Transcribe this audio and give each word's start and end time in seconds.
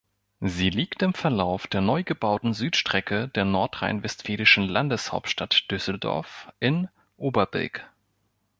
Sie 0.39 0.71
liegt 0.71 1.03
im 1.03 1.13
Verlauf 1.13 1.67
der 1.67 1.79
neugebauten 1.81 2.53
Südstrecke 2.55 3.27
der 3.27 3.45
nordrhein-westfälischen 3.45 4.63
Landeshauptstadt 4.67 5.69
Düsseldorf 5.69 6.51
in 6.59 6.89
Oberbilk. 7.17 7.87